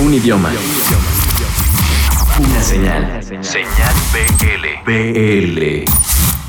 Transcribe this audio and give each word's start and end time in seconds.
Un 0.00 0.12
idioma. 0.12 0.50
Una 2.40 2.62
señal. 2.62 3.22
Señal 3.22 3.94
BL. 4.12 4.84
BL. 4.84 5.84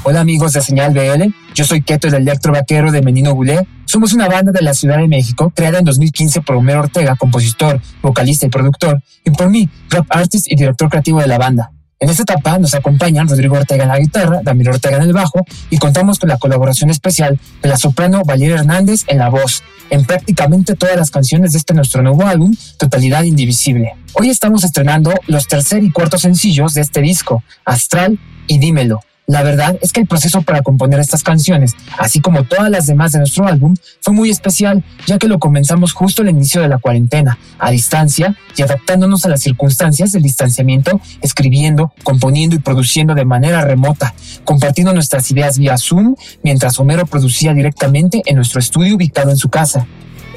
Hola 0.01 0.21
amigos 0.21 0.53
de 0.53 0.61
Señal 0.61 0.93
BL, 0.93 1.31
yo 1.53 1.63
soy 1.63 1.83
Keto 1.83 2.07
el 2.07 2.15
Electro 2.15 2.53
Vaquero 2.53 2.91
de 2.91 3.03
Menino 3.03 3.35
Bulé. 3.35 3.67
Somos 3.85 4.13
una 4.13 4.27
banda 4.27 4.51
de 4.51 4.63
la 4.63 4.73
Ciudad 4.73 4.97
de 4.97 5.07
México 5.07 5.53
creada 5.55 5.77
en 5.77 5.85
2015 5.85 6.41
por 6.41 6.55
Homero 6.55 6.79
Ortega, 6.79 7.15
compositor, 7.15 7.79
vocalista 8.01 8.47
y 8.47 8.49
productor, 8.49 9.03
y 9.23 9.29
por 9.29 9.51
mí, 9.51 9.69
rap 9.89 10.07
artist 10.09 10.51
y 10.51 10.55
director 10.55 10.89
creativo 10.89 11.21
de 11.21 11.27
la 11.27 11.37
banda. 11.37 11.71
En 11.99 12.09
esta 12.09 12.23
etapa 12.23 12.57
nos 12.57 12.73
acompañan 12.73 13.29
Rodrigo 13.29 13.55
Ortega 13.55 13.83
en 13.83 13.89
la 13.89 13.99
guitarra, 13.99 14.41
Damir 14.43 14.69
Ortega 14.69 14.97
en 14.97 15.03
el 15.03 15.13
bajo 15.13 15.45
y 15.69 15.77
contamos 15.77 16.19
con 16.19 16.29
la 16.29 16.37
colaboración 16.37 16.89
especial 16.89 17.39
de 17.61 17.69
la 17.69 17.77
soprano 17.77 18.23
Valeria 18.25 18.55
Hernández 18.55 19.05
en 19.07 19.19
la 19.19 19.29
voz, 19.29 19.63
en 19.89 20.05
prácticamente 20.05 20.75
todas 20.75 20.95
las 20.95 21.11
canciones 21.11 21.53
de 21.53 21.59
este 21.59 21.73
nuestro 21.73 22.01
nuevo 22.01 22.25
álbum, 22.25 22.55
Totalidad 22.77 23.23
Indivisible. 23.23 23.93
Hoy 24.13 24.29
estamos 24.29 24.63
estrenando 24.63 25.13
los 25.27 25.47
tercer 25.47 25.83
y 25.83 25.91
cuarto 25.91 26.17
sencillos 26.17 26.73
de 26.73 26.81
este 26.81 27.01
disco, 27.01 27.43
Astral 27.65 28.19
y 28.47 28.59
Dímelo, 28.59 28.99
la 29.27 29.41
verdad 29.41 29.77
es 29.81 29.91
que 29.91 30.01
el 30.01 30.07
proceso 30.07 30.43
para 30.43 30.61
componer 30.61 30.99
estas 30.99 31.23
canciones, 31.23 31.75
así 31.97 32.21
como 32.21 32.43
todas 32.43 32.69
las 32.69 32.85
demás 32.85 33.11
de 33.11 33.19
nuestro 33.19 33.47
álbum, 33.47 33.75
fue 34.01 34.13
muy 34.13 34.29
especial, 34.29 34.83
ya 35.07 35.17
que 35.17 35.27
lo 35.27 35.39
comenzamos 35.39 35.93
justo 35.93 36.21
al 36.21 36.29
inicio 36.29 36.61
de 36.61 36.67
la 36.67 36.77
cuarentena, 36.77 37.37
a 37.57 37.71
distancia 37.71 38.37
y 38.55 38.61
adaptándonos 38.61 39.25
a 39.25 39.29
las 39.29 39.41
circunstancias 39.41 40.11
del 40.11 40.23
distanciamiento, 40.23 41.01
escribiendo, 41.21 41.91
componiendo 42.03 42.55
y 42.55 42.59
produciendo 42.59 43.15
de 43.15 43.25
manera 43.25 43.61
remota, 43.61 44.13
compartiendo 44.43 44.93
nuestras 44.93 45.29
ideas 45.31 45.57
vía 45.57 45.77
Zoom, 45.77 46.15
mientras 46.43 46.79
Homero 46.79 47.05
producía 47.05 47.53
directamente 47.53 48.21
en 48.25 48.35
nuestro 48.35 48.59
estudio 48.59 48.95
ubicado 48.95 49.31
en 49.31 49.37
su 49.37 49.49
casa. 49.49 49.87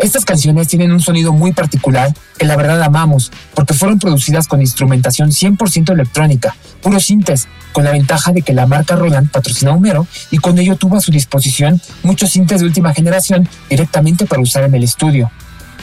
Estas 0.00 0.24
canciones 0.24 0.68
tienen 0.68 0.92
un 0.92 1.00
sonido 1.00 1.32
muy 1.32 1.52
particular 1.52 2.14
que 2.38 2.46
la 2.46 2.56
verdad 2.56 2.80
amamos, 2.82 3.32
porque 3.54 3.74
fueron 3.74 3.98
producidas 3.98 4.46
con 4.46 4.60
instrumentación 4.60 5.30
100% 5.30 5.92
electrónica, 5.92 6.54
puro 6.82 7.00
sintes, 7.00 7.48
con 7.72 7.82
la 7.82 7.90
ventaja 7.90 8.32
de 8.32 8.42
que 8.42 8.52
la 8.52 8.66
marca 8.66 8.94
Roland 8.94 9.30
patrocina 9.30 9.72
a 9.72 9.74
Homero 9.74 10.06
y 10.30 10.38
con 10.38 10.56
ello 10.58 10.76
tuvo 10.76 10.96
a 10.96 11.00
su 11.00 11.10
disposición 11.10 11.80
muchos 12.04 12.30
sintes 12.30 12.60
de 12.60 12.66
última 12.66 12.94
generación 12.94 13.48
directamente 13.68 14.24
para 14.26 14.40
usar 14.40 14.62
en 14.64 14.74
el 14.74 14.84
estudio. 14.84 15.32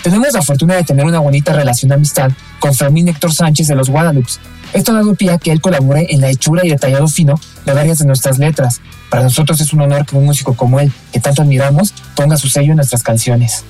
Tenemos 0.02 0.32
la 0.34 0.42
fortuna 0.42 0.76
de 0.76 0.84
tener 0.84 1.06
una 1.06 1.20
bonita 1.20 1.52
relación 1.52 1.89
de 1.89 1.95
amistad 1.95 2.32
con 2.59 2.73
Fermín 2.73 3.09
Héctor 3.09 3.34
Sánchez 3.34 3.67
de 3.67 3.76
los 3.76 3.89
Guadalupe. 3.89 4.30
Esto 4.72 4.92
ha 4.92 4.95
dado 4.95 5.16
pie 5.16 5.32
a 5.32 5.38
que 5.39 5.52
él 5.52 5.59
colabore 5.59 6.08
en 6.09 6.22
la 6.22 6.30
hechura 6.30 6.66
y 6.66 6.70
detallado 6.70 7.08
fino 7.09 7.39
de 7.66 7.73
varias 7.73 8.00
de 8.00 8.06
nuestras 8.06 8.39
letras. 8.39 8.82
Para 9.09 9.23
nosotros 9.23 9.59
es 9.59 9.73
un 9.73 9.82
honor 9.82 10.06
que 10.06 10.16
un 10.16 10.26
músico 10.26 10.54
como 10.54 10.80
él, 10.80 10.92
que 11.11 11.20
tanto 11.20 11.42
admiramos, 11.42 11.94
ponga 12.16 12.38
su 12.38 12.48
sello 12.48 12.72
en 12.72 12.78
nuestras 12.78 13.04
canciones. 13.04 13.66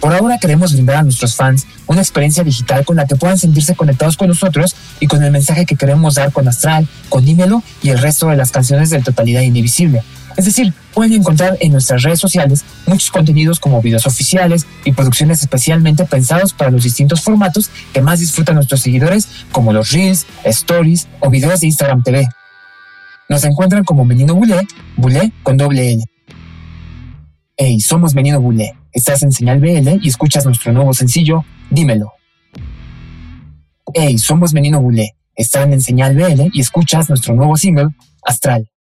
Por 0.00 0.14
ahora 0.14 0.38
queremos 0.38 0.72
brindar 0.72 0.96
a 0.96 1.02
nuestros 1.02 1.36
fans 1.36 1.66
una 1.86 2.00
experiencia 2.00 2.42
digital 2.42 2.86
con 2.86 2.96
la 2.96 3.06
que 3.06 3.16
puedan 3.16 3.36
sentirse 3.36 3.74
conectados 3.74 4.16
con 4.16 4.28
nosotros 4.28 4.74
y 4.98 5.06
con 5.06 5.22
el 5.22 5.30
mensaje 5.30 5.66
que 5.66 5.76
queremos 5.76 6.14
dar 6.14 6.32
con 6.32 6.48
Astral, 6.48 6.88
con 7.10 7.24
Dímelo 7.24 7.62
y 7.82 7.90
el 7.90 7.98
resto 7.98 8.28
de 8.28 8.36
las 8.36 8.50
canciones 8.50 8.88
de 8.88 9.02
Totalidad 9.02 9.42
Indivisible. 9.42 10.02
Es 10.38 10.46
decir, 10.46 10.72
pueden 10.94 11.12
encontrar 11.12 11.58
en 11.60 11.72
nuestras 11.72 12.02
redes 12.02 12.18
sociales 12.18 12.64
muchos 12.86 13.10
contenidos 13.10 13.60
como 13.60 13.82
videos 13.82 14.06
oficiales 14.06 14.64
y 14.86 14.92
producciones 14.92 15.42
especialmente 15.42 16.06
pensados 16.06 16.54
para 16.54 16.70
los 16.70 16.84
distintos 16.84 17.20
formatos 17.20 17.68
que 17.92 18.00
más 18.00 18.20
disfrutan 18.20 18.54
nuestros 18.54 18.80
seguidores, 18.80 19.28
como 19.52 19.72
los 19.74 19.92
Reels, 19.92 20.26
Stories 20.44 21.08
o 21.18 21.28
videos 21.28 21.60
de 21.60 21.66
Instagram 21.66 22.02
TV. 22.02 22.26
Nos 23.28 23.44
encuentran 23.44 23.84
como 23.84 24.06
Menino 24.06 24.34
Bulé, 24.34 24.66
Bulé 24.96 25.32
con 25.42 25.58
doble 25.58 25.92
L. 25.92 26.04
Hey, 27.62 27.78
somos 27.78 28.14
Menino 28.14 28.40
Bulé. 28.40 28.72
Estás 28.90 29.22
en 29.22 29.32
Señal 29.32 29.60
BL 29.60 29.98
y 30.00 30.08
escuchas 30.08 30.46
nuestro 30.46 30.72
nuevo 30.72 30.94
sencillo, 30.94 31.44
Dímelo. 31.68 32.10
Hey, 33.92 34.16
somos 34.16 34.54
Menino 34.54 34.80
Bulé. 34.80 35.14
Están 35.34 35.74
en 35.74 35.82
Señal 35.82 36.16
BL 36.16 36.48
y 36.54 36.60
escuchas 36.62 37.10
nuestro 37.10 37.34
nuevo 37.34 37.58
single, 37.58 37.88
Astral. 38.22 38.69